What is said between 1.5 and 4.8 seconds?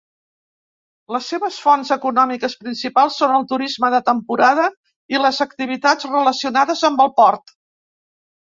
fonts econòmiques principals són el turisme de temporada